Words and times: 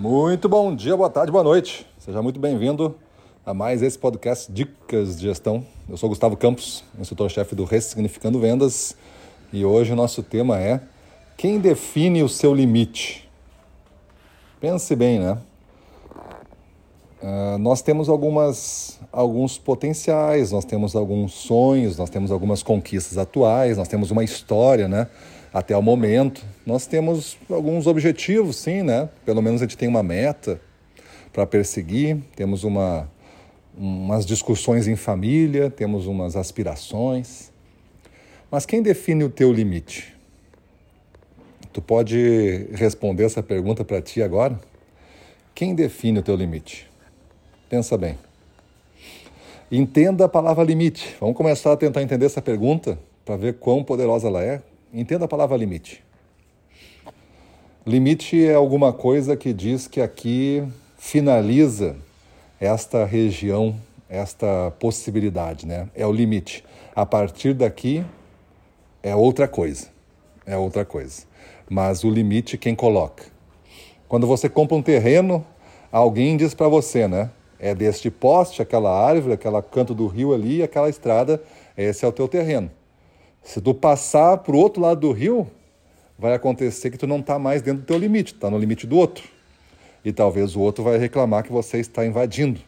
Muito 0.00 0.48
bom 0.48 0.74
dia, 0.74 0.96
boa 0.96 1.10
tarde, 1.10 1.30
boa 1.30 1.44
noite. 1.44 1.86
Seja 1.98 2.22
muito 2.22 2.40
bem-vindo 2.40 2.96
a 3.44 3.52
mais 3.52 3.82
esse 3.82 3.98
podcast 3.98 4.50
Dicas 4.50 5.14
de 5.14 5.26
Gestão. 5.26 5.62
Eu 5.86 5.94
sou 5.98 6.08
Gustavo 6.08 6.38
Campos, 6.38 6.82
instrutor-chefe 6.98 7.54
do 7.54 7.64
Ressignificando 7.64 8.40
Vendas, 8.40 8.96
e 9.52 9.62
hoje 9.62 9.92
o 9.92 9.94
nosso 9.94 10.22
tema 10.22 10.58
é 10.58 10.80
quem 11.36 11.60
define 11.60 12.22
o 12.22 12.30
seu 12.30 12.54
limite? 12.54 13.28
Pense 14.58 14.96
bem, 14.96 15.18
né? 15.18 15.36
Uh, 17.22 17.58
nós 17.58 17.82
temos 17.82 18.08
algumas, 18.08 18.98
alguns 19.12 19.58
potenciais, 19.58 20.50
nós 20.50 20.64
temos 20.64 20.96
alguns 20.96 21.34
sonhos, 21.34 21.98
nós 21.98 22.08
temos 22.08 22.30
algumas 22.30 22.62
conquistas 22.62 23.18
atuais, 23.18 23.76
nós 23.76 23.86
temos 23.86 24.10
uma 24.10 24.24
história, 24.24 24.88
né? 24.88 25.08
Até 25.52 25.76
o 25.76 25.82
momento. 25.82 26.44
Nós 26.64 26.86
temos 26.86 27.36
alguns 27.48 27.86
objetivos, 27.86 28.56
sim, 28.56 28.82
né? 28.82 29.08
Pelo 29.24 29.42
menos 29.42 29.60
a 29.60 29.64
gente 29.64 29.76
tem 29.76 29.88
uma 29.88 30.02
meta 30.02 30.60
para 31.32 31.46
perseguir, 31.46 32.18
temos 32.36 32.64
uma, 32.64 33.10
umas 33.76 34.24
discussões 34.26 34.86
em 34.86 34.96
família, 34.96 35.70
temos 35.70 36.06
umas 36.06 36.36
aspirações. 36.36 37.50
Mas 38.50 38.66
quem 38.66 38.82
define 38.82 39.24
o 39.24 39.30
teu 39.30 39.52
limite? 39.52 40.14
Tu 41.72 41.80
pode 41.80 42.66
responder 42.72 43.24
essa 43.24 43.42
pergunta 43.42 43.84
para 43.84 44.02
ti 44.02 44.22
agora? 44.22 44.58
Quem 45.54 45.74
define 45.74 46.18
o 46.18 46.22
teu 46.22 46.34
limite? 46.34 46.90
Pensa 47.68 47.96
bem. 47.96 48.18
Entenda 49.70 50.24
a 50.24 50.28
palavra 50.28 50.64
limite. 50.64 51.14
Vamos 51.20 51.36
começar 51.36 51.72
a 51.72 51.76
tentar 51.76 52.02
entender 52.02 52.26
essa 52.26 52.42
pergunta 52.42 52.98
para 53.24 53.36
ver 53.36 53.54
quão 53.54 53.84
poderosa 53.84 54.26
ela 54.26 54.42
é. 54.42 54.60
Entenda 54.92 55.24
a 55.24 55.28
palavra 55.28 55.56
limite. 55.56 56.02
Limite 57.86 58.44
é 58.44 58.54
alguma 58.54 58.92
coisa 58.92 59.36
que 59.36 59.52
diz 59.52 59.86
que 59.86 60.00
aqui 60.00 60.62
finaliza 60.98 61.96
esta 62.60 63.04
região, 63.04 63.74
esta 64.08 64.72
possibilidade, 64.78 65.66
né? 65.66 65.88
É 65.94 66.06
o 66.06 66.12
limite. 66.12 66.64
A 66.94 67.06
partir 67.06 67.54
daqui 67.54 68.04
é 69.02 69.14
outra 69.14 69.48
coisa. 69.48 69.88
É 70.44 70.56
outra 70.56 70.84
coisa. 70.84 71.22
Mas 71.68 72.04
o 72.04 72.10
limite 72.10 72.58
quem 72.58 72.74
coloca. 72.74 73.24
Quando 74.08 74.26
você 74.26 74.48
compra 74.48 74.76
um 74.76 74.82
terreno, 74.82 75.46
alguém 75.90 76.36
diz 76.36 76.52
para 76.52 76.68
você, 76.68 77.06
né? 77.06 77.30
é 77.60 77.74
deste 77.74 78.10
poste, 78.10 78.62
aquela 78.62 78.90
árvore, 78.90 79.34
aquele 79.34 79.60
canto 79.62 79.94
do 79.94 80.06
rio 80.06 80.32
ali, 80.32 80.62
aquela 80.62 80.88
estrada, 80.88 81.40
esse 81.76 82.04
é 82.04 82.08
o 82.08 82.12
teu 82.12 82.26
terreno. 82.26 82.70
Se 83.42 83.60
tu 83.60 83.74
passar 83.74 84.38
para 84.38 84.54
o 84.54 84.58
outro 84.58 84.82
lado 84.82 85.00
do 85.00 85.12
rio, 85.12 85.50
vai 86.18 86.34
acontecer 86.34 86.90
que 86.90 86.98
tu 86.98 87.06
não 87.06 87.20
está 87.20 87.38
mais 87.38 87.62
dentro 87.62 87.82
do 87.82 87.86
teu 87.86 87.98
limite, 87.98 88.34
está 88.34 88.50
no 88.50 88.58
limite 88.58 88.86
do 88.86 88.96
outro. 88.96 89.24
E 90.04 90.12
talvez 90.12 90.54
o 90.56 90.60
outro 90.60 90.84
vai 90.84 90.98
reclamar 90.98 91.42
que 91.42 91.52
você 91.52 91.78
está 91.78 92.04
invadindo. 92.04 92.60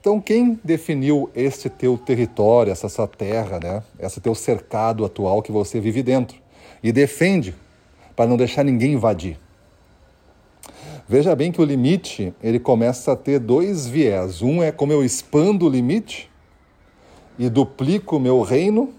Então, 0.00 0.20
quem 0.20 0.58
definiu 0.64 1.30
este 1.34 1.68
teu 1.68 1.98
território, 1.98 2.72
essa 2.72 2.88
sua 2.88 3.06
terra, 3.06 3.60
né? 3.60 3.82
esse 3.98 4.20
teu 4.20 4.34
cercado 4.34 5.04
atual 5.04 5.42
que 5.42 5.52
você 5.52 5.78
vive 5.78 6.02
dentro? 6.02 6.38
E 6.82 6.90
defende 6.90 7.54
para 8.16 8.26
não 8.26 8.36
deixar 8.36 8.64
ninguém 8.64 8.94
invadir. 8.94 9.38
Veja 11.06 11.34
bem 11.34 11.52
que 11.52 11.60
o 11.60 11.64
limite 11.64 12.32
ele 12.42 12.58
começa 12.58 13.12
a 13.12 13.16
ter 13.16 13.38
dois 13.38 13.86
viés. 13.86 14.42
Um 14.42 14.62
é 14.62 14.72
como 14.72 14.92
eu 14.92 15.04
expando 15.04 15.66
o 15.66 15.68
limite 15.68 16.30
e 17.38 17.48
duplico 17.48 18.16
o 18.16 18.20
meu 18.20 18.40
reino, 18.42 18.94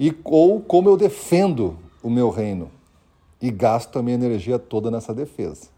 e 0.00 0.16
ou 0.24 0.62
como 0.62 0.88
eu 0.88 0.96
defendo 0.96 1.78
o 2.02 2.08
meu 2.08 2.30
reino 2.30 2.70
e 3.40 3.50
gasto 3.50 3.98
a 3.98 4.02
minha 4.02 4.14
energia 4.14 4.58
toda 4.58 4.90
nessa 4.90 5.12
defesa. 5.12 5.68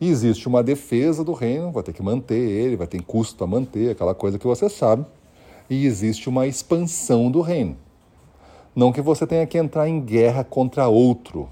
E 0.00 0.08
existe 0.08 0.46
uma 0.46 0.62
defesa 0.62 1.24
do 1.24 1.32
reino, 1.32 1.72
vai 1.72 1.82
ter 1.82 1.92
que 1.92 2.02
manter 2.02 2.38
ele, 2.38 2.76
vai 2.76 2.86
ter 2.86 3.02
custo 3.02 3.42
a 3.42 3.46
manter, 3.46 3.90
aquela 3.90 4.14
coisa 4.14 4.38
que 4.38 4.46
você 4.46 4.68
sabe. 4.68 5.04
E 5.68 5.84
existe 5.84 6.28
uma 6.28 6.46
expansão 6.46 7.28
do 7.28 7.40
reino. 7.40 7.76
Não 8.74 8.92
que 8.92 9.00
você 9.00 9.26
tenha 9.26 9.46
que 9.46 9.58
entrar 9.58 9.88
em 9.88 10.00
guerra 10.00 10.44
contra 10.44 10.86
outro, 10.86 11.48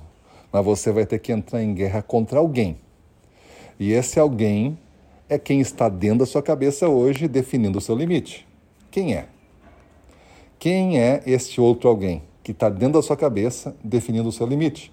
mas 0.52 0.64
você 0.64 0.92
vai 0.92 1.06
ter 1.06 1.18
que 1.18 1.32
entrar 1.32 1.62
em 1.62 1.74
guerra 1.74 2.02
contra 2.02 2.38
alguém. 2.38 2.78
E 3.78 3.92
esse 3.92 4.20
alguém 4.20 4.78
é 5.28 5.38
quem 5.38 5.60
está 5.60 5.88
dentro 5.88 6.20
da 6.20 6.26
sua 6.26 6.42
cabeça 6.42 6.88
hoje 6.88 7.26
definindo 7.26 7.78
o 7.78 7.80
seu 7.80 7.96
limite. 7.96 8.46
Quem 8.90 9.14
é? 9.14 9.28
Quem 10.62 10.96
é 10.96 11.20
este 11.26 11.60
outro 11.60 11.88
alguém 11.88 12.22
que 12.40 12.52
está 12.52 12.68
dentro 12.68 12.92
da 12.92 13.02
sua 13.02 13.16
cabeça 13.16 13.74
definindo 13.82 14.28
o 14.28 14.30
seu 14.30 14.46
limite? 14.46 14.92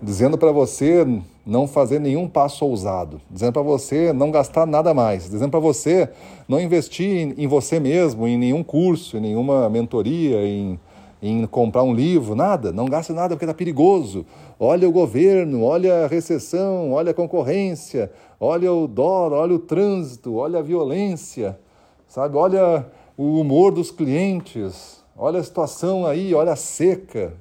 Dizendo 0.00 0.38
para 0.38 0.52
você 0.52 1.04
não 1.44 1.66
fazer 1.66 1.98
nenhum 1.98 2.28
passo 2.28 2.64
ousado, 2.64 3.20
dizendo 3.28 3.54
para 3.54 3.62
você 3.62 4.12
não 4.12 4.30
gastar 4.30 4.64
nada 4.68 4.94
mais, 4.94 5.28
dizendo 5.28 5.50
para 5.50 5.58
você 5.58 6.08
não 6.46 6.60
investir 6.60 7.34
em 7.36 7.48
você 7.48 7.80
mesmo, 7.80 8.28
em 8.28 8.38
nenhum 8.38 8.62
curso, 8.62 9.16
em 9.16 9.20
nenhuma 9.20 9.68
mentoria, 9.68 10.46
em 10.46 10.78
em 11.20 11.44
comprar 11.46 11.82
um 11.82 11.94
livro, 11.94 12.36
nada, 12.36 12.70
não 12.70 12.84
gaste 12.84 13.12
nada 13.12 13.30
porque 13.30 13.46
está 13.46 13.54
perigoso. 13.54 14.24
Olha 14.60 14.88
o 14.88 14.92
governo, 14.92 15.64
olha 15.64 16.04
a 16.04 16.06
recessão, 16.06 16.92
olha 16.92 17.10
a 17.10 17.14
concorrência, 17.14 18.12
olha 18.38 18.70
o 18.70 18.86
dólar, 18.86 19.38
olha 19.38 19.54
o 19.54 19.58
trânsito, 19.58 20.36
olha 20.36 20.58
a 20.58 20.62
violência, 20.62 21.58
sabe? 22.06 22.36
Olha 22.36 22.86
o 23.16 23.40
humor 23.40 23.72
dos 23.72 23.90
clientes, 23.90 25.02
olha 25.16 25.40
a 25.40 25.44
situação 25.44 26.06
aí, 26.06 26.34
olha 26.34 26.52
a 26.52 26.56
seca. 26.56 27.34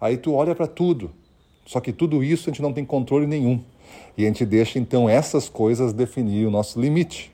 Aí 0.00 0.16
tu 0.16 0.32
olha 0.32 0.54
para 0.54 0.66
tudo. 0.66 1.10
Só 1.66 1.80
que 1.80 1.92
tudo 1.92 2.22
isso 2.22 2.48
a 2.48 2.52
gente 2.52 2.62
não 2.62 2.72
tem 2.72 2.84
controle 2.84 3.26
nenhum. 3.26 3.62
E 4.16 4.24
a 4.24 4.26
gente 4.26 4.44
deixa 4.44 4.78
então 4.78 5.08
essas 5.08 5.48
coisas 5.48 5.92
definir 5.92 6.46
o 6.46 6.50
nosso 6.50 6.80
limite. 6.80 7.32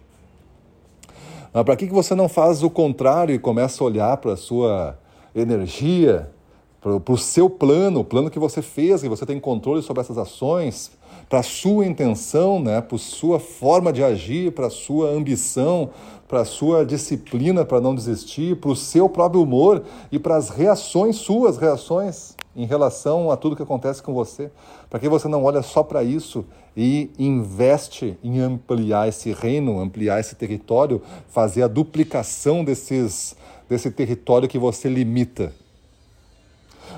Para 1.53 1.77
que, 1.77 1.87
que 1.87 1.93
você 1.93 2.15
não 2.15 2.29
faz 2.29 2.63
o 2.63 2.71
contrário 2.71 3.35
e 3.35 3.39
começa 3.39 3.83
a 3.83 3.87
olhar 3.87 4.17
para 4.19 4.35
a 4.35 4.37
sua 4.37 4.97
energia 5.35 6.31
para 6.81 7.13
o 7.13 7.19
seu 7.19 7.51
plano, 7.51 8.01
o 8.01 8.05
plano 8.05 8.31
que 8.31 8.39
você 8.39 8.63
fez, 8.63 9.03
que 9.03 9.09
você 9.09 9.27
tem 9.27 9.39
controle 9.39 9.83
sobre 9.83 10.01
essas 10.01 10.17
ações, 10.17 10.91
para 11.29 11.41
a 11.41 11.43
sua 11.43 11.87
intenção, 11.87 12.59
né, 12.59 12.81
para 12.81 12.97
a 12.97 12.99
sua 12.99 13.39
forma 13.39 13.93
de 13.93 14.03
agir, 14.03 14.53
para 14.53 14.67
a 14.69 14.71
sua 14.71 15.11
ambição, 15.11 15.91
para 16.27 16.41
a 16.41 16.45
sua 16.45 16.85
disciplina 16.85 17.65
para 17.65 17.81
não 17.81 17.95
desistir, 17.95 18.57
para 18.57 18.71
o 18.71 18.77
seu 18.77 19.09
próprio 19.09 19.43
humor 19.43 19.83
e 20.11 20.19
para 20.19 20.37
as 20.37 20.49
reações, 20.49 21.17
suas 21.17 21.59
reações 21.59 22.37
em 22.55 22.65
relação 22.65 23.31
a 23.31 23.37
tudo 23.37 23.55
que 23.55 23.63
acontece 23.63 24.03
com 24.03 24.15
você. 24.15 24.51
Para 24.89 24.99
que 24.99 25.09
você 25.09 25.29
não 25.29 25.45
olha 25.45 25.63
só 25.63 25.83
para 25.83 26.03
isso 26.03 26.45
e 26.77 27.11
investe 27.19 28.19
em 28.23 28.41
ampliar 28.41 29.09
esse 29.09 29.33
reino, 29.33 29.81
ampliar 29.81 30.21
esse 30.21 30.35
território, 30.35 31.03
fazer 31.29 31.63
a 31.63 31.69
duplicação 31.69 32.65
desses 32.65 33.37
desse 33.69 33.89
território 33.89 34.49
que 34.49 34.59
você 34.59 34.89
limita. 34.89 35.53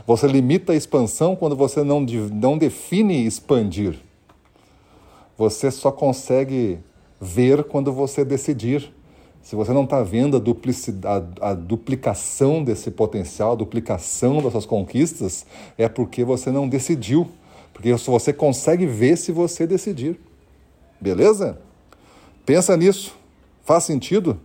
Você 0.06 0.26
limita 0.26 0.72
a 0.72 0.76
expansão 0.76 1.36
quando 1.36 1.54
você 1.54 1.82
não, 1.82 2.00
não 2.00 2.58
define 2.58 3.26
expandir. 3.26 3.98
Você 5.36 5.70
só 5.70 5.90
consegue 5.90 6.78
ver 7.20 7.64
quando 7.64 7.92
você 7.92 8.24
decidir. 8.24 8.92
Se 9.42 9.56
você 9.56 9.72
não 9.72 9.84
está 9.84 10.02
vendo 10.02 10.36
a, 10.36 11.08
a, 11.08 11.50
a, 11.50 11.54
duplicação 11.54 12.62
desse 12.62 12.90
potencial, 12.90 13.52
a 13.52 13.56
duplicação 13.56 14.40
das 14.40 14.52
suas 14.52 14.66
conquistas, 14.66 15.44
é 15.76 15.88
porque 15.88 16.24
você 16.24 16.50
não 16.50 16.68
decidiu. 16.68 17.28
Porque 17.72 17.92
você 17.94 18.32
consegue 18.32 18.86
ver 18.86 19.16
se 19.16 19.32
você 19.32 19.66
decidir. 19.66 20.18
Beleza? 21.00 21.58
Pensa 22.44 22.76
nisso. 22.76 23.16
Faz 23.64 23.84
sentido? 23.84 24.38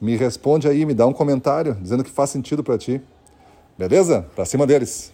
me 0.00 0.16
responde 0.16 0.68
aí, 0.68 0.84
me 0.84 0.94
dá 0.94 1.06
um 1.06 1.12
comentário 1.12 1.74
dizendo 1.80 2.04
que 2.04 2.10
faz 2.10 2.30
sentido 2.30 2.62
para 2.62 2.76
ti. 2.76 3.00
Beleza? 3.78 4.26
Para 4.34 4.44
cima 4.44 4.66
deles. 4.66 5.12